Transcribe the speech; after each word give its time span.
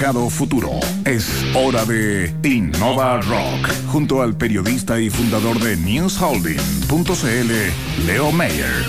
mercado 0.00 0.30
futuro. 0.30 0.80
Es 1.04 1.28
hora 1.54 1.84
de 1.84 2.34
Innova 2.42 3.20
Rock, 3.20 3.70
junto 3.88 4.22
al 4.22 4.34
periodista 4.34 4.98
y 4.98 5.10
fundador 5.10 5.60
de 5.60 5.76
newsholding.cl, 5.76 8.06
Leo 8.06 8.32
Mayer. 8.32 8.86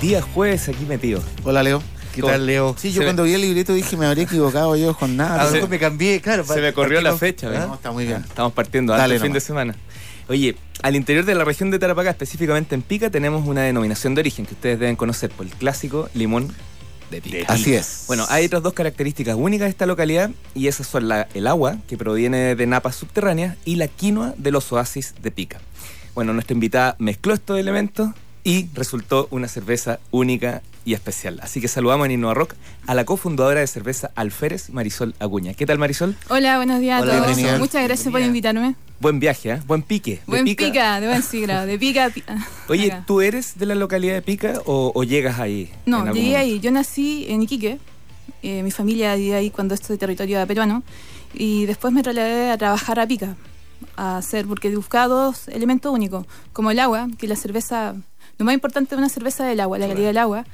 Día 0.00 0.22
jueves 0.22 0.70
aquí 0.70 0.86
metido. 0.86 1.22
Hola, 1.44 1.62
Leo. 1.62 1.82
¿Qué 2.14 2.22
tal, 2.22 2.46
Leo? 2.46 2.74
Sí, 2.78 2.92
yo 2.92 3.02
cuando 3.02 3.24
vi 3.24 3.34
el 3.34 3.42
libreto 3.42 3.74
dije 3.74 3.98
me 3.98 4.06
habría 4.06 4.24
equivocado 4.24 4.74
yo 4.74 4.96
con 4.96 5.18
nada. 5.18 5.46
A 5.46 5.66
me 5.66 5.78
cambié, 5.78 6.22
claro. 6.22 6.42
Se 6.42 6.62
me 6.62 6.72
corrió 6.72 7.02
la 7.02 7.18
fecha. 7.18 7.50
No, 7.50 7.74
está 7.74 7.90
muy 7.90 8.06
bien. 8.06 8.24
Estamos 8.26 8.54
partiendo 8.54 8.94
Dale 8.94 9.20
fin 9.20 9.34
de 9.34 9.40
semana. 9.40 9.74
Oye, 10.30 10.56
al 10.80 10.96
interior 10.96 11.26
de 11.26 11.34
la 11.34 11.44
región 11.44 11.70
de 11.70 11.78
Tarapacá, 11.78 12.08
específicamente 12.08 12.74
en 12.74 12.80
Pica, 12.80 13.10
tenemos 13.10 13.46
una 13.46 13.60
denominación 13.60 14.14
de 14.14 14.22
origen 14.22 14.46
que 14.46 14.54
ustedes 14.54 14.80
deben 14.80 14.96
conocer 14.96 15.28
por 15.28 15.44
el 15.44 15.52
clásico 15.52 16.08
limón 16.14 16.54
de 17.10 17.20
Pica. 17.20 17.52
Así 17.52 17.74
es. 17.74 18.04
Bueno, 18.06 18.26
hay 18.28 18.46
otras 18.46 18.62
dos 18.62 18.72
características 18.72 19.36
únicas 19.36 19.66
de 19.66 19.70
esta 19.70 19.86
localidad 19.86 20.30
y 20.54 20.68
esas 20.68 20.86
son 20.86 21.08
la, 21.08 21.28
el 21.34 21.46
agua, 21.46 21.78
que 21.88 21.96
proviene 21.96 22.54
de 22.54 22.66
napas 22.66 22.96
subterráneas, 22.96 23.56
y 23.64 23.76
la 23.76 23.88
quinoa 23.88 24.34
de 24.36 24.50
los 24.50 24.72
oasis 24.72 25.14
de 25.22 25.30
Pica. 25.30 25.60
Bueno, 26.14 26.32
nuestra 26.32 26.54
invitada 26.54 26.96
mezcló 26.98 27.34
estos 27.34 27.58
elementos 27.58 28.10
y 28.42 28.68
resultó 28.74 29.28
una 29.30 29.48
cerveza 29.48 30.00
única 30.10 30.62
y 30.84 30.94
especial. 30.94 31.40
Así 31.42 31.60
que 31.60 31.68
saludamos 31.68 32.06
en 32.06 32.12
Innova 32.12 32.34
Rock 32.34 32.54
a 32.86 32.94
la 32.94 33.04
cofundadora 33.04 33.60
de 33.60 33.66
cerveza 33.66 34.10
Alférez, 34.14 34.70
Marisol 34.70 35.14
Acuña. 35.18 35.54
¿Qué 35.54 35.66
tal, 35.66 35.78
Marisol? 35.78 36.16
Hola, 36.28 36.56
buenos 36.56 36.80
días 36.80 37.02
a 37.02 37.06
todos. 37.06 37.58
Muchas 37.58 37.84
gracias 37.84 38.10
por 38.10 38.20
invitarme. 38.20 38.74
Buen 39.00 39.18
viaje, 39.18 39.52
¿eh? 39.52 39.60
buen 39.66 39.82
pique. 39.82 40.20
Buen 40.26 40.44
pica? 40.44 41.00
de 41.00 41.06
buen 41.06 41.22
siglo, 41.22 41.64
de 41.64 41.78
pica 41.78 42.04
a 42.04 42.10
pica. 42.10 42.36
Oye, 42.68 43.02
¿tú 43.06 43.22
eres 43.22 43.58
de 43.58 43.64
la 43.64 43.74
localidad 43.74 44.12
de 44.12 44.20
Pica 44.20 44.60
o, 44.66 45.02
llegas 45.04 45.40
ahí? 45.40 45.72
No, 45.86 46.12
llegué 46.12 46.36
ahí. 46.36 46.60
Yo 46.60 46.70
nací 46.70 47.24
en 47.28 47.42
Iquique. 47.42 47.78
Eh, 48.42 48.62
mi 48.62 48.70
familia 48.70 49.14
vive 49.14 49.34
ahí 49.34 49.50
cuando 49.50 49.74
esto 49.74 49.94
de 49.94 49.98
territorio 49.98 50.46
peruano. 50.46 50.82
Y 51.32 51.64
después 51.64 51.94
me 51.94 52.02
trasladé 52.02 52.50
a 52.50 52.58
trabajar 52.58 53.00
a 53.00 53.06
Pica. 53.06 53.36
A 53.96 54.18
hacer, 54.18 54.46
porque 54.46 54.74
buscaba 54.76 55.08
dos 55.08 55.48
elementos 55.48 55.90
únicos, 55.90 56.26
como 56.52 56.70
el 56.70 56.78
agua, 56.78 57.08
que 57.18 57.26
la 57.26 57.36
cerveza 57.36 57.94
lo 58.36 58.44
más 58.44 58.54
importante 58.54 58.94
de 58.94 58.98
una 58.98 59.08
cerveza 59.08 59.46
es 59.48 59.54
el 59.54 59.60
agua, 59.60 59.78
la 59.78 59.88
calidad 59.88 60.08
del 60.08 60.18
agua. 60.18 60.44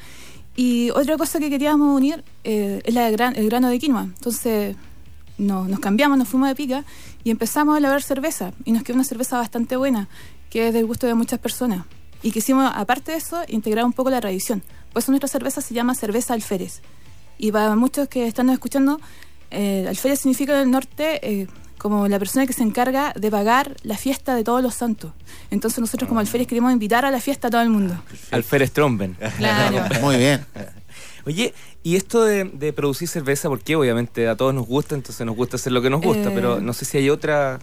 Y 0.55 0.91
otra 0.91 1.17
cosa 1.17 1.39
que 1.41 1.51
queríamos 1.51 1.97
unir 1.97 2.25
eh, 2.45 2.81
es 2.85 2.95
la 2.95 3.11
gran, 3.11 3.35
el 3.35 3.47
grano 3.47 3.69
de 3.69 3.79
quinoa. 3.79 4.03
Entonces 4.03 4.77
nos 5.39 5.81
cambiamos, 5.81 6.19
nos 6.19 6.29
fuimos 6.29 6.49
de 6.49 6.55
pica 6.55 6.85
y 7.25 7.31
empezamos 7.31 7.75
a 7.75 7.79
elaborar 7.79 8.03
cerveza. 8.03 8.53
Y 8.65 8.73
nos 8.73 8.83
quedó 8.83 8.95
una 8.95 9.05
cerveza 9.05 9.39
bastante 9.39 9.77
buena, 9.77 10.09
que 10.51 10.69
es 10.69 10.75
del 10.75 10.87
gusto 10.87 11.07
de 11.07 11.15
muchas 11.15 11.39
personas. 11.39 11.85
Y 12.23 12.31
quisimos, 12.31 12.71
aparte 12.75 13.13
de 13.13 13.19
eso, 13.19 13.43
integrar 13.49 13.85
un 13.85 13.93
poco 13.93 14.11
la 14.11 14.21
tradición. 14.21 14.63
Por 14.93 15.03
eso 15.03 15.13
nuestra 15.13 15.29
cerveza 15.29 15.61
se 15.61 15.75
llama 15.75 15.95
cerveza 15.95 16.35
alférez. 16.35 16.81
Y 17.39 17.53
para 17.53 17.77
muchos 17.77 18.09
que 18.09 18.27
están 18.27 18.49
escuchando, 18.51 19.01
eh, 19.51 19.85
alférez 19.89 20.21
significa 20.21 20.55
en 20.55 20.61
el 20.61 20.71
norte 20.71 21.21
eh, 21.23 21.47
como 21.79 22.09
la 22.09 22.19
persona 22.19 22.47
que 22.47 22.53
se 22.53 22.63
encarga 22.63 23.13
de 23.15 23.31
pagar 23.31 23.77
la 23.83 23.97
fiesta 23.97 24.35
de 24.35 24.43
todos 24.43 24.63
los 24.63 24.75
santos. 24.75 25.13
Entonces 25.51 25.79
nosotros 25.79 26.09
como 26.09 26.21
alférez 26.21 26.47
queremos 26.47 26.73
invitar 26.73 27.05
a 27.05 27.11
la 27.11 27.21
fiesta 27.21 27.49
a 27.49 27.51
todo 27.51 27.61
el 27.61 27.71
mundo. 27.71 27.95
Alférez 28.31 28.73
Tromben. 28.73 29.17
Claro. 29.37 29.85
Muy 30.01 30.17
bien. 30.17 30.45
Oye, 31.27 31.53
y 31.83 31.97
esto 31.97 32.25
de, 32.25 32.73
producir 32.73 33.09
cerveza, 33.09 33.49
porque 33.49 33.77
obviamente 33.77 34.29
a 34.29 34.37
todos 34.37 34.55
nos 34.55 34.67
gusta, 34.67 34.95
entonces 34.95 35.27
nos 35.27 35.37
gusta 35.37 35.57
hacer 35.57 35.73
lo 35.73 35.83
que 35.83 35.91
nos 35.91 36.01
gusta, 36.01 36.31
pero 36.33 36.59
eh, 36.59 36.61
no 36.61 36.73
sé 36.73 36.85
si 36.85 36.99
hay 36.99 37.11
otra 37.11 37.59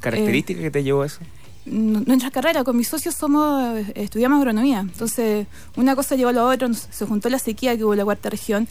característica 0.00 0.60
que 0.60 0.70
te 0.70 0.84
llevó 0.84 1.02
a 1.02 1.06
eso 1.06 1.20
nuestra 1.66 2.30
carrera, 2.30 2.64
con 2.64 2.76
mis 2.76 2.88
socios 2.88 3.14
somos, 3.14 3.84
estudiamos 3.94 4.38
agronomía. 4.38 4.80
Entonces, 4.80 5.46
una 5.76 5.96
cosa 5.96 6.14
llevó 6.14 6.30
a 6.30 6.32
la 6.32 6.44
otra, 6.44 6.72
se 6.72 7.06
juntó 7.06 7.28
la 7.28 7.38
sequía 7.38 7.76
que 7.76 7.84
hubo 7.84 7.92
en 7.92 7.98
la 7.98 8.04
cuarta 8.04 8.30
región. 8.30 8.68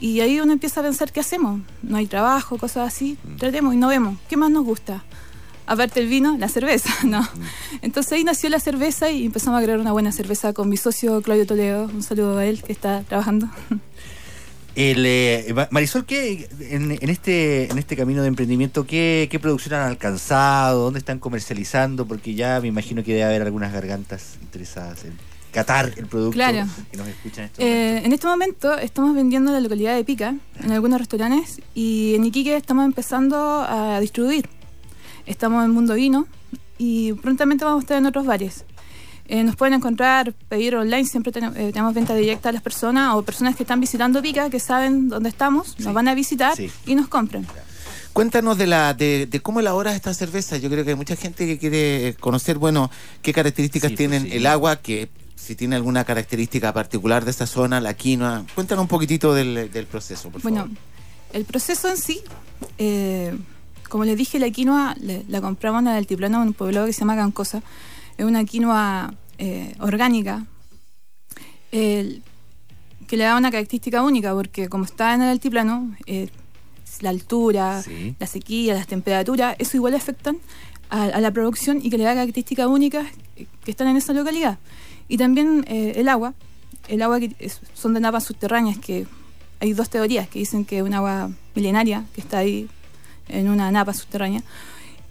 Y 0.00 0.20
ahí 0.20 0.40
uno 0.40 0.52
empieza 0.52 0.80
a 0.80 0.84
pensar, 0.84 1.12
¿qué 1.12 1.20
hacemos? 1.20 1.60
No 1.82 1.96
hay 1.96 2.06
trabajo, 2.06 2.56
cosas 2.56 2.86
así. 2.88 3.18
Mm. 3.24 3.36
Tratemos 3.36 3.74
y 3.74 3.76
no 3.76 3.88
vemos. 3.88 4.18
¿Qué 4.28 4.36
más 4.36 4.50
nos 4.50 4.64
gusta? 4.64 5.04
Aparte 5.66 6.00
el 6.00 6.08
vino, 6.08 6.36
la 6.38 6.48
cerveza, 6.48 6.90
¿no? 7.04 7.22
Mm. 7.22 7.26
Entonces 7.82 8.12
ahí 8.12 8.24
nació 8.24 8.48
la 8.50 8.60
cerveza 8.60 9.10
y 9.10 9.26
empezamos 9.26 9.60
a 9.60 9.64
crear 9.64 9.78
una 9.78 9.92
buena 9.92 10.12
cerveza 10.12 10.52
con 10.52 10.68
mi 10.68 10.76
socio 10.76 11.20
Claudio 11.22 11.46
Toledo. 11.46 11.84
Un 11.84 12.02
saludo 12.02 12.38
a 12.38 12.46
él 12.46 12.62
que 12.62 12.72
está 12.72 13.02
trabajando. 13.02 13.48
El, 14.76 15.06
eh, 15.06 15.54
Marisol, 15.70 16.04
¿qué, 16.04 16.50
en, 16.60 16.92
este, 17.08 17.70
en 17.70 17.78
este 17.78 17.96
camino 17.96 18.20
de 18.20 18.28
emprendimiento, 18.28 18.86
¿qué, 18.86 19.26
¿qué 19.30 19.38
producción 19.38 19.74
han 19.74 19.88
alcanzado? 19.88 20.82
¿Dónde 20.82 20.98
están 20.98 21.18
comercializando? 21.18 22.06
Porque 22.06 22.34
ya 22.34 22.60
me 22.60 22.68
imagino 22.68 23.02
que 23.02 23.12
debe 23.12 23.24
haber 23.24 23.40
algunas 23.40 23.72
gargantas 23.72 24.36
interesadas 24.42 25.06
en 25.06 25.14
catar 25.50 25.94
el 25.96 26.04
producto 26.04 26.32
claro. 26.32 26.66
que 26.90 26.98
nos 26.98 27.08
escuchan 27.08 27.44
en 27.44 27.50
este, 27.50 27.64
eh, 27.64 28.02
en 28.04 28.12
este 28.12 28.26
momento 28.26 28.76
estamos 28.76 29.14
vendiendo 29.14 29.50
en 29.50 29.54
la 29.54 29.60
localidad 29.62 29.96
de 29.96 30.04
Pica, 30.04 30.34
en 30.62 30.70
algunos 30.70 30.98
restaurantes, 30.98 31.62
y 31.74 32.14
en 32.14 32.26
Iquique 32.26 32.54
estamos 32.54 32.84
empezando 32.84 33.64
a 33.66 33.98
distribuir. 33.98 34.46
Estamos 35.26 35.64
en 35.64 35.72
Mundo 35.72 35.94
Vino 35.94 36.26
y 36.78 37.12
prontamente 37.14 37.64
vamos 37.64 37.80
a 37.80 37.82
estar 37.82 37.98
en 37.98 38.06
otros 38.06 38.26
bares. 38.26 38.64
Eh, 39.28 39.42
nos 39.42 39.56
pueden 39.56 39.74
encontrar, 39.74 40.32
pedir 40.48 40.76
online, 40.76 41.04
siempre 41.04 41.32
eh, 41.34 41.70
tenemos, 41.72 41.94
venta 41.94 42.14
directa 42.14 42.50
a 42.50 42.52
las 42.52 42.62
personas 42.62 43.14
o 43.16 43.22
personas 43.22 43.56
que 43.56 43.64
están 43.64 43.80
visitando 43.80 44.22
Pica, 44.22 44.50
que 44.50 44.60
saben 44.60 45.08
dónde 45.08 45.28
estamos, 45.28 45.78
nos 45.80 45.92
van 45.92 46.06
a 46.06 46.14
visitar 46.14 46.54
y 46.86 46.94
nos 46.94 47.08
compren. 47.08 47.44
Cuéntanos 48.12 48.56
de 48.56 48.66
la 48.66 48.94
de, 48.94 49.40
cómo 49.42 49.60
elaboras 49.60 49.96
esta 49.96 50.14
cerveza. 50.14 50.56
Yo 50.58 50.70
creo 50.70 50.84
que 50.84 50.90
hay 50.90 50.96
mucha 50.96 51.16
gente 51.16 51.44
que 51.44 51.58
quiere 51.58 52.14
conocer, 52.20 52.56
bueno, 52.56 52.90
qué 53.20 53.32
características 53.32 53.90
pues 53.90 53.98
tienen 53.98 54.28
el 54.30 54.46
agua, 54.46 54.76
que 54.76 55.10
si 55.34 55.56
tiene 55.56 55.76
alguna 55.76 56.04
característica 56.04 56.72
particular 56.72 57.24
de 57.24 57.32
esta 57.32 57.46
zona, 57.46 57.80
la 57.80 57.94
quinoa. 57.94 58.44
Cuéntanos 58.54 58.82
un 58.82 58.88
poquitito 58.88 59.34
del, 59.34 59.86
proceso, 59.90 60.30
por 60.30 60.40
bueno, 60.40 60.68
el 61.32 61.44
proceso 61.44 61.90
en 61.90 61.96
sí, 61.96 62.22
eh, 62.78 63.36
como 63.88 64.04
les 64.04 64.16
dije, 64.16 64.38
la 64.38 64.50
quinoa 64.50 64.96
la 65.28 65.40
compramos 65.40 65.82
en 65.82 65.88
el 65.88 65.94
altiplano, 65.94 66.42
en 66.42 66.48
un 66.48 66.54
pueblo 66.54 66.86
que 66.86 66.92
se 66.92 67.00
llama 67.00 67.16
Cancosa 67.16 67.62
es 68.16 68.24
una 68.24 68.44
quinoa 68.44 69.14
eh, 69.38 69.74
orgánica 69.80 70.46
que 73.06 73.16
le 73.16 73.24
da 73.24 73.36
una 73.36 73.50
característica 73.50 74.02
única 74.02 74.34
porque 74.34 74.68
como 74.68 74.84
está 74.84 75.14
en 75.14 75.22
el 75.22 75.28
altiplano, 75.28 75.94
eh, 76.06 76.28
la 77.00 77.10
altura, 77.10 77.82
la 78.18 78.26
sequía, 78.26 78.74
las 78.74 78.86
temperaturas, 78.86 79.56
eso 79.58 79.76
igual 79.76 79.94
afectan 79.94 80.38
a, 80.88 81.20
la 81.20 81.30
producción 81.30 81.80
y 81.82 81.90
que 81.90 81.98
le 81.98 82.04
da 82.04 82.14
características 82.14 82.66
únicas 82.66 83.06
que 83.36 83.70
están 83.70 83.88
en 83.88 83.96
esa 83.96 84.12
localidad. 84.12 84.58
Y 85.08 85.18
también 85.18 85.64
eh, 85.68 85.94
el 85.96 86.08
agua, 86.08 86.34
el 86.88 87.02
agua 87.02 87.20
que 87.20 87.34
son 87.74 87.94
de 87.94 88.00
napas 88.00 88.24
subterráneas, 88.24 88.78
que 88.78 89.06
hay 89.60 89.72
dos 89.72 89.90
teorías 89.90 90.28
que 90.28 90.38
dicen 90.38 90.64
que 90.64 90.78
es 90.78 90.82
un 90.82 90.94
agua 90.94 91.30
milenaria 91.54 92.04
que 92.14 92.20
está 92.20 92.38
ahí 92.38 92.68
en 93.28 93.48
una 93.48 93.70
napa 93.70 93.92
subterránea. 93.94 94.42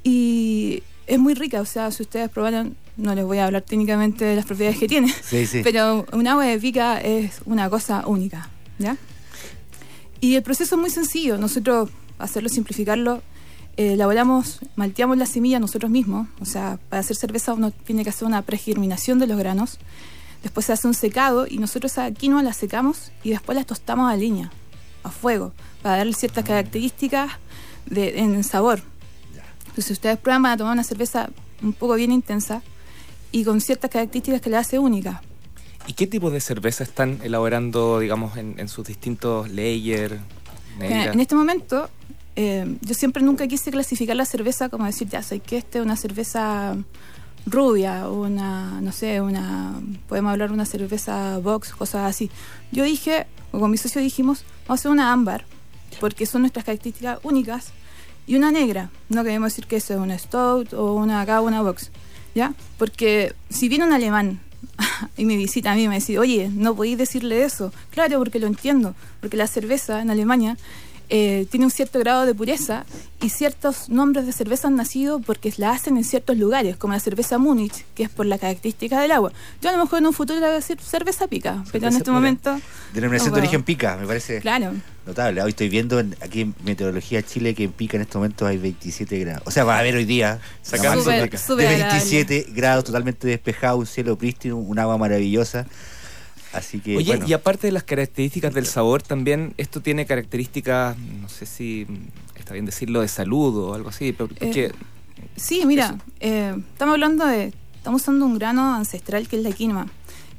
Y 0.04 0.84
es 1.08 1.20
muy 1.20 1.34
rica, 1.34 1.62
o 1.62 1.66
sea, 1.66 1.92
si 1.92 2.04
ustedes 2.04 2.30
probaron, 2.30 2.76
no 2.98 3.14
les 3.14 3.26
voy 3.26 3.38
a 3.40 3.46
hablar 3.46 3.62
técnicamente 3.62 4.26
de 4.26 4.36
las 4.36 4.46
propiedades 4.46 4.80
que 4.80 4.88
tiene, 4.88 5.14
pero 5.64 6.06
un 6.14 6.28
agua 6.28 6.46
de 6.46 6.58
pica 6.60 7.00
es 7.00 7.42
una 7.46 7.70
cosa 7.70 8.08
única, 8.08 8.50
¿ya? 8.80 8.98
Y 10.22 10.36
el 10.36 10.44
proceso 10.44 10.76
es 10.76 10.82
muy 10.82 10.90
sencillo, 10.90 11.38
nosotros, 11.38 11.90
hacerlo 12.18 12.50
simplificarlo, 12.50 13.22
eh, 13.78 13.94
elaboramos, 13.94 14.60
malteamos 14.76 15.18
la 15.18 15.26
semilla 15.26 15.60
nosotros 15.60 15.92
mismos, 15.92 16.28
o 16.40 16.46
sea, 16.46 16.80
para 16.90 17.02
hacer 17.02 17.18
cerveza 17.18 17.54
uno 17.54 17.72
tiene 17.72 18.04
que 18.04 18.10
hacer 18.10 18.28
una 18.28 18.42
pregerminación 18.42 19.20
de 19.20 19.28
los 19.28 19.38
granos, 19.38 19.78
después 20.42 20.66
se 20.66 20.74
hace 20.74 20.88
un 20.88 20.94
secado 20.94 21.46
y 21.48 21.58
nosotros 21.58 21.98
a 21.98 22.12
quinoa 22.12 22.42
la 22.42 22.54
secamos 22.54 23.12
y 23.24 23.32
después 23.32 23.58
la 23.58 23.66
tostamos 23.66 24.12
a 24.12 24.16
leña, 24.16 24.52
a 25.04 25.12
fuego, 25.12 25.54
para 25.82 25.98
darle 25.98 26.14
ciertas 26.14 26.46
características 26.46 27.34
de, 27.86 28.20
en 28.20 28.44
sabor. 28.44 28.82
Entonces, 29.68 29.92
ustedes 29.92 30.18
prueban, 30.18 30.44
van 30.44 30.54
a 30.54 30.58
tomar 30.58 30.74
una 30.74 30.84
cerveza 30.84 31.30
un 31.62 31.74
poco 31.74 31.96
bien 31.96 32.12
intensa 32.12 32.62
y 33.32 33.44
con 33.44 33.60
ciertas 33.60 33.92
características 33.92 34.42
que 34.42 34.50
la 34.50 34.60
hace 34.60 34.80
única. 34.80 35.22
¿Y 35.88 35.94
qué 35.94 36.08
tipo 36.08 36.32
de 36.32 36.40
cerveza 36.40 36.84
están 36.84 37.20
elaborando, 37.24 38.00
digamos, 38.00 38.38
en, 38.38 38.68
sus 38.68 38.88
distintos 38.88 39.50
layers? 39.50 40.16
En 40.80 41.20
este 41.20 41.36
momento, 41.36 41.90
eh, 42.36 42.78
yo 42.82 42.94
siempre 42.94 43.24
nunca 43.24 43.48
quise 43.48 43.72
clasificar 43.72 44.16
la 44.16 44.26
cerveza 44.26 44.70
como 44.70 44.86
decir, 44.86 45.08
ya 45.08 45.22
sé 45.22 45.40
que 45.40 45.58
este 45.58 45.80
es 45.80 45.86
una 45.86 45.96
cerveza 45.96 46.76
rubia, 47.46 48.10
una, 48.10 48.82
no 48.82 48.92
sé, 48.92 49.22
una, 49.22 49.80
podemos 50.08 50.32
hablar 50.32 50.50
de 50.50 50.56
una 50.56 50.66
cerveza 50.66 51.38
box, 51.40 51.74
cosas 51.74 52.10
así. 52.10 52.32
Yo 52.72 52.84
dije, 52.84 53.28
o 53.52 53.60
con 53.60 53.72
mi 53.72 53.78
socio 53.78 54.02
dijimos, 54.02 54.44
vamos 54.68 54.70
a 54.70 54.74
hacer 54.82 54.92
una 54.92 55.14
ámbar, 55.14 55.46
porque 56.00 56.26
son 56.26 56.42
nuestras 56.42 56.66
características 56.66 57.20
únicas 57.24 57.72
y 58.28 58.36
una 58.36 58.52
negra. 58.52 58.90
No 59.10 59.24
queremos 59.24 59.52
decir 59.52 59.68
que 59.68 59.78
eso 59.78 59.94
es 59.94 60.00
una 60.00 60.18
stout 60.18 60.74
o 60.74 60.94
una 60.94 61.22
acá 61.22 61.42
una 61.42 61.62
box, 61.62 61.92
¿ya? 62.34 62.54
Porque 62.78 63.34
si 63.50 63.70
viene 63.70 63.86
un 63.86 63.94
alemán 63.94 64.40
y 65.18 65.26
me 65.26 65.38
visita 65.38 65.72
a 65.72 65.76
mí 65.76 65.84
y 65.84 65.88
me 65.88 65.96
dice, 65.96 66.20
oye, 66.20 66.50
no 66.54 66.76
podéis 66.76 66.98
decirle 66.98 67.44
eso. 67.44 67.72
Claro, 67.92 68.18
porque 68.20 68.40
lo 68.40 68.48
entiendo, 68.48 68.96
porque 69.22 69.38
la 69.38 69.48
cerveza 69.48 70.02
en 70.02 70.10
Alemania 70.10 70.58
eh, 71.10 71.46
tiene 71.52 71.66
un 71.66 71.72
cierto 71.72 72.00
grado 72.00 72.26
de 72.26 72.34
pureza 72.36 72.86
y 73.22 73.30
ciertos 73.30 73.90
nombres 73.90 74.26
de 74.26 74.32
cerveza 74.34 74.68
han 74.68 74.76
nacido 74.76 75.20
porque 75.20 75.54
la 75.58 75.72
hacen 75.72 75.98
en 75.98 76.04
ciertos 76.04 76.38
lugares, 76.38 76.78
como 76.78 76.94
la 76.94 77.00
cerveza 77.00 77.38
Múnich, 77.38 77.86
que 77.96 78.04
es 78.04 78.10
por 78.10 78.26
la 78.26 78.38
característica 78.38 79.00
del 79.02 79.12
agua. 79.12 79.32
Yo 79.62 79.70
a 79.70 79.72
lo 79.72 79.78
mejor 79.80 80.00
en 80.00 80.08
un 80.08 80.14
futuro 80.14 80.40
le 80.40 80.46
voy 80.46 80.52
a 80.54 80.56
decir 80.56 80.80
cerveza 80.82 81.28
pica, 81.28 81.64
pero 81.72 81.88
en 81.88 81.96
este 81.96 82.12
momento... 82.12 82.60
Denominación 82.94 83.32
no 83.32 83.36
de 83.36 83.42
origen 83.42 83.64
pica, 83.64 83.98
me 83.98 84.06
parece 84.08 84.40
Claro. 84.42 84.72
notable. 85.06 85.42
Hoy 85.42 85.50
estoy 85.50 85.70
viendo 85.70 86.00
en- 86.00 86.16
aquí 86.22 86.42
en 86.42 86.56
Meteorología 86.64 87.22
Chile 87.24 87.54
que 87.56 87.64
en 87.66 87.72
Pica 87.72 87.98
en 87.98 88.02
estos 88.04 88.16
momentos 88.20 88.48
hay 88.48 88.58
27 88.58 89.20
grados. 89.20 89.44
O 89.46 89.52
sea, 89.52 89.64
va 89.64 89.76
a 89.76 89.80
haber 89.80 89.96
hoy 89.96 90.06
día 90.06 90.40
Sacando 90.62 91.04
de 91.04 91.24
agradable. 91.24 91.76
27 91.78 92.48
grados 92.54 92.84
totalmente 92.86 93.28
despejado, 93.28 93.78
un 93.78 93.86
cielo 93.86 94.18
prístino, 94.18 94.58
un 94.58 94.80
agua 94.80 94.98
maravillosa. 94.98 95.66
Así 96.56 96.80
que, 96.80 96.98
Oye, 96.98 97.06
bueno, 97.08 97.28
y 97.28 97.34
aparte 97.34 97.68
de 97.68 97.72
las 97.74 97.84
características 97.84 98.54
del 98.54 98.66
sabor, 98.66 99.02
también 99.02 99.54
esto 99.58 99.82
tiene 99.82 100.06
características, 100.06 100.98
no 100.98 101.30
sé 101.30 101.46
si 101.46 101.86
está 102.36 102.54
bien 102.54 102.66
decirlo, 102.66 103.02
de 103.02 103.08
salud 103.08 103.58
o 103.58 103.74
algo 103.74 103.90
así, 103.90 104.12
pero- 104.14 104.30
porque 104.30 104.66
Eh, 104.68 104.72
Sí, 105.38 105.66
mira, 105.66 105.96
eh, 106.20 106.56
estamos 106.74 106.94
hablando 106.94 107.26
de, 107.26 107.54
estamos 107.76 108.02
usando 108.02 108.26
un 108.26 108.38
grano 108.38 108.74
ancestral 108.76 109.28
que 109.28 109.38
es 109.38 109.44
la 109.44 109.52
quinoa. 109.52 109.88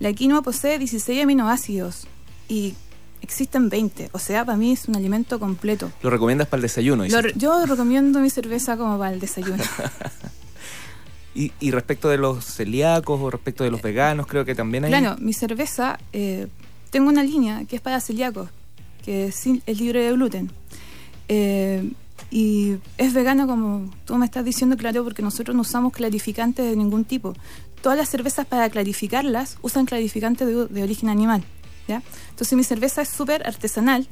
La 0.01 0.13
quinoa 0.13 0.43
posee 0.43 0.79
16 0.79 1.23
aminoácidos 1.23 2.07
y 2.49 2.75
existen 3.21 3.69
20, 3.69 4.11
o 4.13 4.19
sea, 4.19 4.45
para 4.45 4.57
mí 4.57 4.73
es 4.73 4.87
un 4.89 4.97
alimento 4.97 5.39
completo. 5.41 5.91
lo 6.03 6.11
recomiendas 6.11 6.49
para 6.49 6.59
el 6.59 6.63
desayuno. 6.63 7.05
Lo 7.07 7.21
yo 7.35 7.67
recomiendo 7.67 8.21
mi 8.21 8.31
cerveza 8.31 8.77
como 8.77 8.99
para 8.99 9.13
el 9.13 9.21
desayuno. 9.21 9.63
Y, 11.61 11.71
respecto 11.71 12.09
de 12.09 12.17
los 12.17 12.45
celíacos 12.45 13.21
o 13.21 13.31
respecto 13.31 13.63
de 13.63 13.71
los 13.71 13.83
veganos, 13.83 14.27
creo 14.27 14.47
que 14.47 14.55
también 14.55 14.85
hay... 14.85 14.91
Claro, 14.91 15.17
mi 15.21 15.35
cerveza, 15.35 15.99
eh, 16.15 16.47
tengo 16.91 17.11
una 17.11 17.23
línea 17.23 17.65
que 17.67 17.77
es 17.77 17.83
para 17.83 18.01
celíacos, 18.01 18.49
que 19.05 19.27
es, 19.27 19.47
es 19.67 19.79
libre 19.79 20.03
de 20.03 20.13
gluten. 20.13 20.51
Eh, 21.29 21.91
y 22.31 22.77
es 22.97 23.13
vegana 23.13 23.47
como 23.47 23.93
tú 24.07 24.17
me 24.17 24.25
estás 24.25 24.45
diciendo, 24.45 24.77
claro, 24.77 25.05
porque 25.05 25.21
nosotros 25.23 25.55
no 25.55 25.61
usamos 25.61 25.93
clarificantes 25.93 26.65
de 26.65 26.75
ningún 26.75 27.05
tipo. 27.05 27.35
Todas 27.83 27.99
las 27.99 28.09
cervezas 28.09 28.47
para 28.47 28.71
clarificarlas 28.71 29.59
usan 29.61 29.85
clarificantes 29.85 30.47
de, 30.47 30.67
de 30.67 30.83
origen 30.83 31.11
animal. 31.11 31.45
¿ya? 31.87 32.03
Entonces 32.31 32.57
mi 32.57 32.65
cerveza 32.65 33.03
es 33.03 33.09
súper 33.09 33.47
artesanal, 33.47 34.07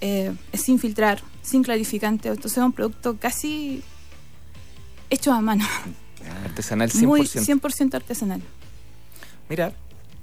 eh, 0.00 0.34
es 0.52 0.62
sin 0.62 0.78
filtrar, 0.78 1.22
sin 1.42 1.62
clarificante, 1.62 2.28
entonces 2.28 2.58
es 2.58 2.64
un 2.64 2.72
producto 2.72 3.16
casi 3.18 3.82
hecho 5.10 5.32
a 5.32 5.40
mano, 5.40 5.64
Artesanal 6.46 6.90
100%. 6.90 7.06
muy 7.06 7.20
100% 7.22 7.94
artesanal. 7.94 8.40
Mira, 9.48 9.72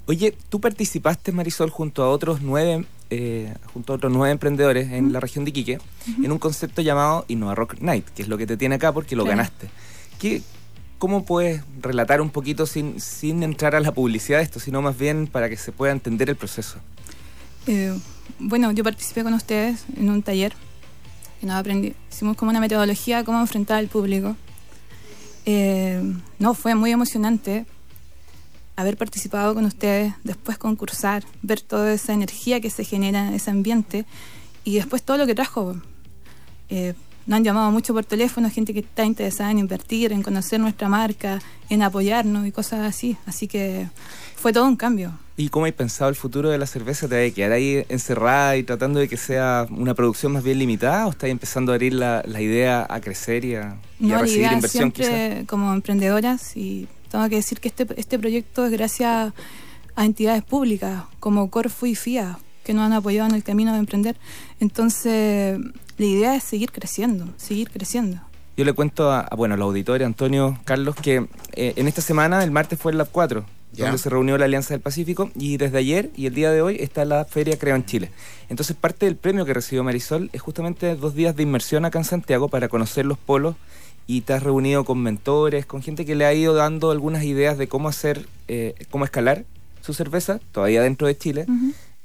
oye, 0.06 0.36
tú 0.48 0.60
participaste, 0.60 1.32
Marisol, 1.32 1.70
junto 1.70 2.02
a 2.02 2.08
otros 2.10 2.42
nueve, 2.42 2.84
eh, 3.10 3.54
junto 3.72 3.92
a 3.92 3.96
otros 3.96 4.12
nueve 4.12 4.32
emprendedores 4.32 4.90
en 4.92 5.12
la 5.12 5.20
región 5.20 5.44
de 5.44 5.50
Iquique, 5.50 5.78
en 6.22 6.30
un 6.32 6.38
concepto 6.38 6.82
llamado 6.82 7.24
Innova 7.28 7.54
Rock 7.54 7.76
Night, 7.80 8.06
que 8.14 8.22
es 8.22 8.28
lo 8.28 8.36
que 8.36 8.46
te 8.46 8.56
tiene 8.56 8.74
acá 8.74 8.92
porque 8.92 9.16
lo 9.16 9.24
Claro. 9.24 9.38
ganaste. 9.38 9.68
¿Qué, 10.18 10.42
¿Cómo 10.98 11.24
puedes 11.24 11.62
relatar 11.80 12.20
un 12.20 12.30
poquito 12.30 12.66
sin, 12.66 13.00
sin 13.00 13.42
entrar 13.42 13.74
a 13.74 13.80
la 13.80 13.92
publicidad 13.92 14.38
de 14.38 14.44
esto, 14.44 14.60
sino 14.60 14.80
más 14.82 14.96
bien 14.98 15.26
para 15.26 15.48
que 15.48 15.56
se 15.56 15.72
pueda 15.72 15.92
entender 15.92 16.30
el 16.30 16.36
proceso? 16.36 16.78
Eh, 17.66 17.94
bueno, 18.38 18.72
yo 18.72 18.84
participé 18.84 19.22
con 19.22 19.34
ustedes 19.34 19.84
en 19.96 20.08
un 20.10 20.22
taller 20.22 20.54
que 21.40 21.46
nos 21.46 21.56
aprendí. 21.56 21.94
Hicimos 22.10 22.36
como 22.36 22.50
una 22.50 22.60
metodología 22.60 23.18
de 23.18 23.24
cómo 23.24 23.40
enfrentar 23.40 23.78
al 23.78 23.88
público. 23.88 24.36
Eh, 25.46 26.02
no, 26.38 26.54
fue 26.54 26.74
muy 26.74 26.90
emocionante 26.90 27.66
haber 28.76 28.96
participado 28.96 29.54
con 29.54 29.64
ustedes, 29.64 30.14
después 30.24 30.58
concursar, 30.58 31.24
ver 31.42 31.60
toda 31.60 31.92
esa 31.92 32.12
energía 32.12 32.60
que 32.60 32.70
se 32.70 32.84
genera 32.84 33.28
en 33.28 33.34
ese 33.34 33.50
ambiente 33.50 34.04
y 34.64 34.76
después 34.76 35.02
todo 35.02 35.18
lo 35.18 35.26
que 35.26 35.34
trajo. 35.34 35.76
Eh, 36.70 36.94
nos 37.26 37.38
han 37.38 37.44
llamado 37.44 37.70
mucho 37.70 37.94
por 37.94 38.04
teléfono, 38.04 38.50
gente 38.50 38.74
que 38.74 38.80
está 38.80 39.04
interesada 39.04 39.50
en 39.50 39.58
invertir, 39.58 40.12
en 40.12 40.22
conocer 40.22 40.60
nuestra 40.60 40.88
marca, 40.88 41.40
en 41.70 41.82
apoyarnos 41.82 42.46
y 42.46 42.52
cosas 42.52 42.80
así. 42.80 43.16
Así 43.26 43.48
que 43.48 43.88
fue 44.36 44.52
todo 44.52 44.66
un 44.66 44.76
cambio. 44.76 45.18
¿Y 45.36 45.48
cómo 45.48 45.66
hay 45.66 45.72
pensado 45.72 46.10
el 46.10 46.14
futuro 46.14 46.50
de 46.50 46.58
la 46.58 46.66
cerveza? 46.66 47.08
¿Te 47.08 47.20
vas 47.20 47.32
a 47.32 47.34
quedar 47.34 47.52
ahí 47.52 47.84
encerrada 47.88 48.56
y 48.56 48.62
tratando 48.62 49.00
de 49.00 49.08
que 49.08 49.16
sea 49.16 49.66
una 49.70 49.94
producción 49.94 50.32
más 50.32 50.44
bien 50.44 50.58
limitada 50.60 51.08
o 51.08 51.10
estás 51.10 51.28
empezando 51.28 51.72
a 51.72 51.74
abrir 51.74 51.94
la, 51.94 52.22
la 52.26 52.40
idea 52.40 52.86
a 52.88 53.00
crecer 53.00 53.44
y 53.44 53.56
a, 53.56 53.76
y 53.98 54.06
a 54.06 54.08
No, 54.10 54.14
la 54.14 54.18
recibir 54.20 54.40
idea 54.42 54.52
inversión 54.52 54.92
siempre 54.94 55.44
como 55.46 55.72
emprendedoras 55.72 56.56
y 56.56 56.86
tengo 57.10 57.28
que 57.28 57.36
decir 57.36 57.58
que 57.58 57.68
este, 57.68 57.86
este 57.96 58.18
proyecto 58.18 58.64
es 58.66 58.70
gracias 58.70 59.32
a 59.96 60.04
entidades 60.04 60.44
públicas 60.44 61.02
como 61.18 61.50
Corfu 61.50 61.86
y 61.86 61.96
FIA 61.96 62.38
que 62.62 62.72
nos 62.72 62.84
han 62.84 62.92
apoyado 62.92 63.28
en 63.28 63.34
el 63.34 63.42
camino 63.42 63.72
de 63.72 63.78
emprender. 63.78 64.16
Entonces, 64.60 65.58
la 65.98 66.06
idea 66.06 66.34
es 66.34 66.44
seguir 66.44 66.72
creciendo, 66.72 67.28
seguir 67.36 67.70
creciendo. 67.70 68.20
Yo 68.56 68.64
le 68.64 68.72
cuento 68.72 69.10
a, 69.10 69.20
a, 69.20 69.34
bueno, 69.34 69.54
a 69.54 69.56
los 69.56 69.66
auditores, 69.66 70.06
Antonio, 70.06 70.58
Carlos, 70.64 70.94
que 70.94 71.26
eh, 71.52 71.74
en 71.76 71.88
esta 71.88 72.02
semana, 72.02 72.42
el 72.42 72.52
martes 72.52 72.78
fue 72.78 72.92
el 72.92 72.98
Lab 72.98 73.08
4, 73.10 73.44
Donde 73.76 73.98
se 73.98 74.08
reunió 74.10 74.38
la 74.38 74.44
Alianza 74.46 74.74
del 74.74 74.80
Pacífico, 74.80 75.30
y 75.34 75.56
desde 75.56 75.78
ayer 75.78 76.10
y 76.16 76.26
el 76.26 76.34
día 76.34 76.50
de 76.50 76.62
hoy 76.62 76.76
está 76.80 77.04
la 77.04 77.24
Feria 77.24 77.58
Creo 77.58 77.76
en 77.76 77.84
Chile. 77.84 78.10
Entonces, 78.48 78.76
parte 78.76 79.06
del 79.06 79.16
premio 79.16 79.44
que 79.44 79.54
recibió 79.54 79.82
Marisol 79.84 80.30
es 80.32 80.42
justamente 80.42 80.94
dos 80.96 81.14
días 81.14 81.34
de 81.36 81.42
inmersión 81.42 81.84
acá 81.84 81.98
en 81.98 82.04
Santiago 82.04 82.48
para 82.48 82.68
conocer 82.68 83.04
los 83.06 83.18
polos, 83.18 83.56
y 84.06 84.20
te 84.20 84.34
has 84.34 84.42
reunido 84.42 84.84
con 84.84 84.98
mentores, 85.02 85.64
con 85.66 85.82
gente 85.82 86.04
que 86.04 86.14
le 86.14 86.26
ha 86.26 86.34
ido 86.34 86.54
dando 86.54 86.90
algunas 86.90 87.24
ideas 87.24 87.56
de 87.56 87.68
cómo 87.68 87.88
hacer, 87.88 88.26
eh, 88.48 88.74
cómo 88.90 89.04
escalar 89.06 89.44
su 89.80 89.94
cerveza, 89.94 90.40
todavía 90.52 90.82
dentro 90.82 91.06
de 91.06 91.16
Chile. 91.16 91.46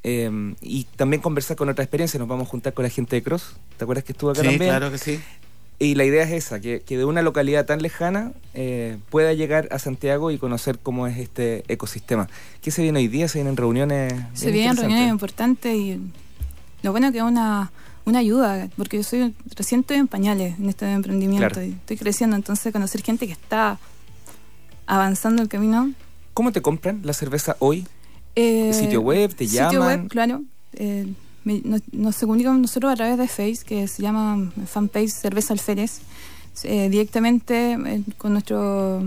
Eh, 0.04 0.56
y 0.62 0.86
también 0.96 1.22
conversar 1.22 1.58
con 1.58 1.68
otra 1.68 1.84
experiencia. 1.84 2.18
Nos 2.18 2.30
vamos 2.30 2.48
a 2.48 2.50
juntar 2.50 2.74
con 2.74 2.84
la 2.84 2.90
gente 2.90 3.18
de 3.18 3.22
Cross. 3.24 3.58
¿Te 3.78 3.84
acuerdas 3.84 4.06
que 4.06 4.14
estuvo 4.14 4.32
acá 4.32 4.42
Sí, 4.42 4.48
también? 4.48 4.70
claro 4.72 4.90
que 4.92 4.98
sí. 4.98 5.20
Y 5.82 5.96
la 5.96 6.04
idea 6.04 6.24
es 6.24 6.32
esa, 6.32 6.60
que, 6.60 6.82
que 6.82 6.98
de 6.98 7.06
una 7.06 7.22
localidad 7.22 7.66
tan 7.66 7.82
lejana 7.82 8.34
eh, 8.54 8.98
pueda 9.10 9.32
llegar 9.34 9.70
a 9.72 9.80
Santiago 9.80 10.30
y 10.30 10.38
conocer 10.38 10.78
cómo 10.78 11.08
es 11.08 11.18
este 11.18 11.64
ecosistema. 11.70 12.28
¿Qué 12.62 12.70
se 12.70 12.82
viene 12.82 13.00
hoy 13.00 13.08
día? 13.08 13.30
¿Se 13.30 13.38
vienen 13.40 13.56
reuniones? 13.56 14.14
Se 14.34 14.52
vienen 14.52 14.76
reuniones 14.76 15.10
importantes 15.10 15.74
y 15.74 16.00
lo 16.84 16.92
bueno 16.92 17.14
que 17.14 17.20
es 17.20 17.24
una, 17.24 17.72
una 18.04 18.20
ayuda, 18.20 18.68
porque 18.76 18.98
yo 18.98 19.04
soy 19.04 19.34
recién 19.56 19.82
estoy 19.82 19.98
en 19.98 20.08
pañales 20.10 20.60
en 20.60 20.68
este 20.68 20.92
emprendimiento 20.92 21.48
Claro. 21.48 21.64
y 21.66 21.72
estoy 21.72 21.96
creciendo, 21.96 22.36
entonces 22.36 22.74
conocer 22.74 23.02
gente 23.02 23.26
que 23.26 23.34
está 23.34 23.80
avanzando 24.86 25.42
el 25.42 25.48
camino. 25.48 25.94
¿Cómo 26.34 26.52
te 26.52 26.62
compran 26.62 27.00
la 27.04 27.14
cerveza 27.14 27.56
hoy? 27.60 27.88
Eh, 28.36 28.72
¿Sitio 28.74 29.00
web? 29.02 29.34
¿Te 29.34 29.46
sitio 29.48 29.70
llaman? 29.72 30.02
web, 30.02 30.10
claro. 30.10 30.42
Eh, 30.74 31.08
nos, 31.44 31.82
nos 31.92 32.18
con 32.18 32.62
nosotros 32.62 32.92
a 32.92 32.96
través 32.96 33.18
de 33.18 33.28
Face, 33.28 33.66
que 33.66 33.88
se 33.88 34.02
llama 34.02 34.52
fanpage 34.66 35.10
Cerveza 35.10 35.54
Alférez, 35.54 36.02
eh, 36.64 36.90
directamente 36.90 37.74
eh, 37.74 38.04
con 38.18 38.34
nuestro 38.34 39.04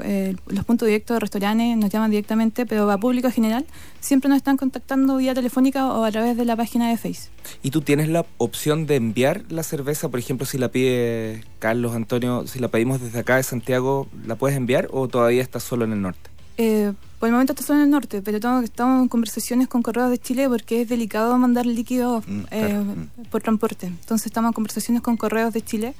eh, 0.00 0.34
los 0.46 0.64
puntos 0.64 0.86
directos 0.86 1.14
de 1.14 1.20
restaurantes 1.20 1.76
nos 1.76 1.90
llaman 1.90 2.10
directamente, 2.10 2.66
pero 2.66 2.90
a 2.90 2.98
público 2.98 3.30
general 3.30 3.64
siempre 4.00 4.28
nos 4.28 4.36
están 4.36 4.56
contactando 4.56 5.16
vía 5.16 5.34
telefónica 5.34 5.86
o 5.86 6.04
a 6.04 6.10
través 6.10 6.36
de 6.36 6.44
la 6.44 6.56
página 6.56 6.90
de 6.90 6.96
Face. 6.96 7.30
¿Y 7.62 7.70
tú 7.70 7.80
tienes 7.80 8.08
la 8.08 8.24
opción 8.38 8.86
de 8.86 8.96
enviar 8.96 9.44
la 9.50 9.62
cerveza? 9.62 10.08
Por 10.08 10.18
ejemplo, 10.18 10.46
si 10.46 10.58
la 10.58 10.68
pide 10.68 11.44
Carlos, 11.58 11.94
Antonio, 11.94 12.46
si 12.46 12.58
la 12.58 12.68
pedimos 12.68 13.00
desde 13.00 13.20
acá 13.20 13.36
de 13.36 13.42
Santiago, 13.42 14.08
¿la 14.26 14.36
puedes 14.36 14.56
enviar 14.56 14.88
o 14.90 15.08
todavía 15.08 15.42
está 15.42 15.60
solo 15.60 15.84
en 15.84 15.92
el 15.92 16.02
norte? 16.02 16.33
Eh, 16.56 16.92
por 17.18 17.28
el 17.28 17.32
momento 17.32 17.52
está 17.52 17.64
solo 17.64 17.78
en 17.80 17.84
el 17.86 17.90
norte, 17.90 18.22
pero 18.22 18.38
tengo- 18.38 18.60
estamos 18.60 19.02
en 19.02 19.08
conversaciones 19.08 19.66
con 19.68 19.82
Correos 19.82 20.10
de 20.10 20.18
Chile 20.18 20.48
porque 20.48 20.82
es 20.82 20.88
delicado 20.88 21.36
mandar 21.38 21.66
líquidos 21.66 22.22
Mm, 22.28 22.40
eh, 22.40 22.44
claro, 22.50 22.84
mm. 22.84 23.24
por 23.30 23.42
transporte. 23.42 23.86
Entonces 23.86 24.26
estamos 24.26 24.50
en 24.50 24.52
conversaciones 24.54 25.02
con 25.02 25.16
Correos 25.16 25.52
de 25.52 25.62
Chile 25.62 25.94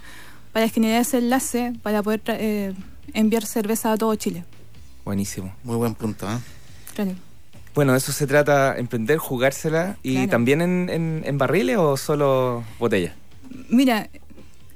para 0.52 0.68
generar 0.68 1.00
ese 1.00 1.18
enlace 1.18 1.72
para 1.82 2.02
poder 2.02 2.22
tra- 2.22 2.36
eh, 2.38 2.74
enviar 3.14 3.44
cerveza 3.46 3.92
a 3.92 3.96
todo 3.96 4.14
Chile. 4.16 4.44
Buenísimo. 5.04 5.54
Muy 5.64 5.76
buen 5.76 5.94
punto. 5.94 6.26
¿eh? 6.30 6.38
Claro. 6.94 7.12
Bueno, 7.74 7.92
de 7.92 7.98
eso 7.98 8.12
se 8.12 8.26
trata, 8.28 8.76
emprender, 8.78 9.18
jugársela. 9.18 9.96
¿Y 10.02 10.14
Claro. 10.14 10.30
también 10.30 10.62
en, 10.62 10.88
en, 10.90 11.22
en 11.24 11.38
barriles 11.38 11.76
o 11.78 11.96
solo 11.96 12.62
botella? 12.78 13.14
Mira, 13.68 14.08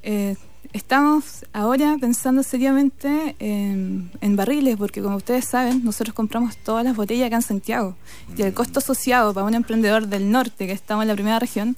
eh, 0.02 0.34
estamos 0.72 1.44
ahora 1.52 1.96
pensando 2.00 2.42
seriamente 2.42 3.36
en, 3.38 4.10
en 4.20 4.36
barriles, 4.36 4.76
porque 4.76 5.02
como 5.02 5.16
ustedes 5.16 5.44
saben, 5.44 5.84
nosotros 5.84 6.14
compramos 6.14 6.56
todas 6.58 6.84
las 6.84 6.94
botellas 6.96 7.26
acá 7.28 7.36
en 7.36 7.42
Santiago. 7.42 7.96
Y 8.36 8.42
el 8.42 8.54
costo 8.54 8.78
asociado 8.80 9.32
para 9.34 9.46
un 9.46 9.54
emprendedor 9.54 10.06
del 10.08 10.30
norte, 10.30 10.66
que 10.66 10.72
estamos 10.72 11.02
en 11.02 11.08
la 11.08 11.14
primera 11.14 11.38
región, 11.38 11.76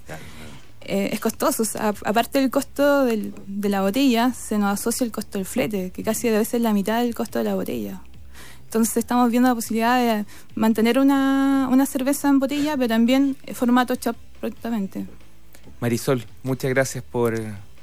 eh, 0.83 1.11
es 1.13 1.21
costoso. 1.21 1.63
A- 1.79 1.95
aparte 2.05 2.41
del 2.41 2.51
costo 2.51 3.05
del- 3.05 3.33
de 3.47 3.69
la 3.69 3.83
botella, 3.83 4.33
se 4.33 4.59
nos 4.59 4.73
asocia 4.81 5.05
el 5.05 5.13
costo 5.13 5.39
del 5.39 5.47
flete, 5.47 5.91
que 5.93 6.03
casi 6.03 6.29
debe 6.29 6.45
ser 6.45 6.61
la 6.63 6.73
mitad 6.73 7.01
del 7.01 7.15
costo 7.15 7.39
de 7.39 7.45
la 7.45 7.55
botella. 7.55 8.03
Entonces 8.65 8.97
estamos 8.99 9.31
viendo 9.31 9.49
la 9.49 9.55
posibilidad 9.55 9.99
de 9.99 10.25
mantener 10.55 10.99
una, 10.99 11.69
una 11.71 11.87
cerveza 11.87 12.29
en 12.29 12.39
botella, 12.39 12.77
pero 12.77 12.89
también 12.89 13.37
en 13.45 13.55
formato 13.55 13.95
chop 13.97 14.17
prácticamente. 14.41 15.07
Marisol, 15.81 16.25
muchas 16.45 16.71
gracias 16.71 17.03
por 17.03 17.35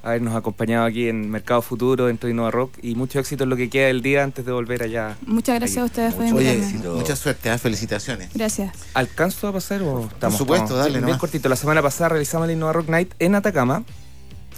habernos 0.08 0.36
acompañado 0.36 0.86
aquí 0.86 1.08
en 1.10 1.30
Mercado 1.30 1.62
Futuro, 1.62 2.06
dentro 2.08 2.28
de 2.28 2.34
Innova 2.34 2.52
Rock, 2.52 2.74
y 2.82 2.96
mucho 2.96 3.20
éxito 3.20 3.44
en 3.44 3.50
lo 3.50 3.56
que 3.56 3.70
queda 3.70 3.88
del 3.88 4.02
día 4.02 4.24
antes 4.24 4.46
de 4.46 4.52
volver 4.52 4.84
allá. 4.84 5.18
Muchas 5.26 5.56
gracias 5.60 5.78
a 5.80 5.86
ustedes 5.86 6.14
por 6.14 6.24
Mucho 6.26 6.38
Oye, 6.38 6.58
mucha 6.96 7.16
suerte, 7.16 7.50
¿eh? 7.52 7.58
felicitaciones. 7.58 8.30
Gracias. 8.34 8.72
¿Alcanzo 8.94 9.48
a 9.48 9.54
pasar 9.54 9.82
o 9.84 10.06
estamos? 10.06 10.38
supuesto, 10.38 10.64
estamos- 10.66 10.80
dale 10.84 10.92
Bien 10.94 11.02
nomás. 11.02 11.20
cortito. 11.20 11.50
La 11.50 11.56
semana 11.56 11.82
pasada 11.82 12.10
realizamos 12.10 12.48
el 12.48 12.56
Innova 12.56 12.74
Rock 12.74 12.90
Night 12.90 13.14
en 13.20 13.36
Atacama. 13.36 13.84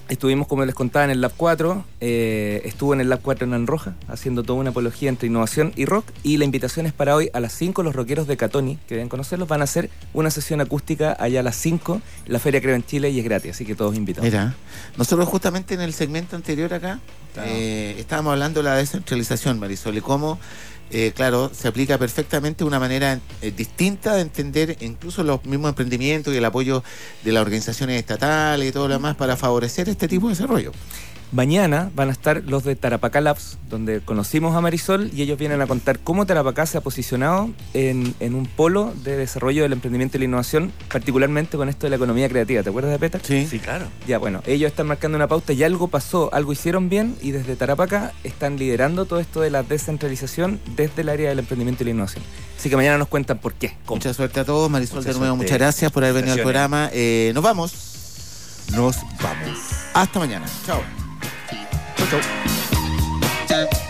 Estuvimos, 0.09 0.47
como 0.47 0.65
les 0.65 0.73
contaba, 0.73 1.05
en 1.05 1.11
el 1.11 1.21
Lab 1.21 1.33
4. 1.37 1.85
eh, 2.01 2.61
estuvo 2.65 2.95
en 2.95 3.01
el 3.01 3.09
Lab 3.09 3.19
4 3.21 3.45
en 3.45 3.53
Anroja, 3.53 3.93
haciendo 4.07 4.41
toda 4.41 4.59
una 4.59 4.71
apología 4.71 5.07
entre 5.07 5.27
innovación 5.27 5.71
y 5.75 5.85
rock. 5.85 6.05
Y 6.23 6.37
la 6.37 6.45
invitación 6.45 6.87
es 6.87 6.93
para 6.93 7.15
hoy 7.15 7.29
a 7.31 7.39
las 7.39 7.53
5. 7.53 7.83
Los 7.83 7.95
rockeros 7.95 8.27
de 8.27 8.35
Catoni, 8.35 8.77
que 8.87 8.95
deben 8.95 9.07
conocerlos, 9.07 9.47
van 9.47 9.61
a 9.61 9.65
hacer 9.65 9.91
una 10.13 10.31
sesión 10.31 10.61
acústica 10.61 11.15
allá 11.19 11.41
a 11.41 11.43
las 11.43 11.55
5. 11.57 12.01
La 12.25 12.39
Feria 12.39 12.59
Creo 12.59 12.75
en 12.75 12.83
Chile 12.83 13.11
y 13.11 13.19
es 13.19 13.23
gratis, 13.23 13.51
así 13.51 13.65
que 13.65 13.75
todos 13.75 13.95
invitados. 13.95 14.25
Mira, 14.25 14.55
nosotros 14.97 15.27
justamente 15.29 15.75
en 15.75 15.81
el 15.81 15.93
segmento 15.93 16.35
anterior 16.35 16.73
acá 16.73 16.99
eh, 17.45 17.95
estábamos 17.99 18.33
hablando 18.33 18.61
de 18.61 18.69
la 18.69 18.75
descentralización, 18.75 19.59
Marisol, 19.59 19.95
y 19.97 20.01
cómo, 20.01 20.39
eh, 20.91 21.11
claro, 21.15 21.51
se 21.53 21.67
aplica 21.67 21.97
perfectamente 21.97 22.63
una 22.63 22.79
manera 22.79 23.19
eh, 23.41 23.51
distinta 23.51 24.15
de 24.15 24.21
entender 24.21 24.77
incluso 24.81 25.23
los 25.23 25.45
mismos 25.45 25.69
emprendimientos 25.69 26.33
y 26.33 26.37
el 26.37 26.45
apoyo 26.45 26.83
de 27.23 27.31
las 27.31 27.41
organizaciones 27.41 27.99
estatales 27.99 28.69
y 28.69 28.71
todo 28.71 28.87
lo 28.87 28.95
demás 28.95 29.15
para 29.15 29.37
favorecer 29.37 29.87
este 29.87 30.07
tipo 30.07 30.27
de 30.27 30.33
desarrollo. 30.33 30.71
Mañana 31.31 31.91
van 31.95 32.09
a 32.09 32.11
estar 32.11 32.43
los 32.45 32.63
de 32.63 32.75
Tarapacá 32.75 33.21
Labs, 33.21 33.59
donde 33.69 34.01
conocimos 34.01 34.55
a 34.55 34.61
Marisol 34.61 35.11
y 35.13 35.21
ellos 35.21 35.37
vienen 35.37 35.61
a 35.61 35.67
contar 35.67 35.99
cómo 35.99 36.25
Tarapacá 36.25 36.65
se 36.65 36.79
ha 36.79 36.81
posicionado 36.81 37.51
en, 37.75 38.15
en 38.19 38.33
un 38.33 38.47
polo 38.47 38.91
de 39.03 39.15
desarrollo 39.15 39.61
del 39.61 39.73
emprendimiento 39.73 40.17
y 40.17 40.21
la 40.21 40.25
innovación, 40.25 40.71
particularmente 40.91 41.55
con 41.55 41.69
esto 41.69 41.85
de 41.85 41.91
la 41.91 41.97
economía 41.97 42.27
creativa. 42.29 42.63
¿Te 42.63 42.69
acuerdas 42.69 42.91
de 42.91 42.97
Peter? 42.99 43.21
Sí. 43.23 43.45
Sí, 43.47 43.59
claro. 43.59 43.85
Ya, 44.07 44.17
bueno, 44.17 44.41
ellos 44.47 44.71
están 44.71 44.87
marcando 44.87 45.17
una 45.17 45.27
pauta 45.27 45.53
y 45.53 45.61
algo 45.63 45.87
pasó, 45.87 46.33
algo 46.33 46.51
hicieron 46.51 46.89
bien 46.89 47.15
y 47.21 47.29
desde 47.29 47.55
Tarapacá 47.55 48.11
están 48.23 48.57
liderando 48.57 49.05
todo 49.05 49.19
esto 49.19 49.41
de 49.41 49.51
la 49.51 49.61
descentralización 49.61 50.59
desde 50.75 51.03
el 51.03 51.09
área 51.09 51.29
del 51.29 51.37
emprendimiento 51.39 51.83
y 51.83 51.85
la 51.85 51.91
innovación. 51.91 52.23
Así 52.57 52.71
que 52.71 52.75
mañana 52.75 52.97
nos 52.97 53.07
cuentan 53.07 53.37
por 53.37 53.53
qué. 53.53 53.77
cómo. 53.85 53.97
Mucha 53.97 54.15
suerte 54.15 54.39
a 54.39 54.45
todos, 54.45 54.67
Marisol, 54.69 54.97
Mucha 54.97 55.09
de 55.13 55.19
nuevo, 55.19 55.35
suerte. 55.35 55.43
muchas 55.45 55.57
gracias 55.59 55.91
por 55.91 56.03
haber 56.03 56.15
venido 56.15 56.33
al 56.33 56.41
programa. 56.41 56.89
Eh, 56.91 57.31
nos 57.35 57.43
vamos. 57.43 58.65
Nos 58.71 58.97
vamos. 59.21 59.57
Hasta 59.93 60.19
mañana. 60.19 60.47
Chao. 60.65 60.81
zo. 62.09 63.88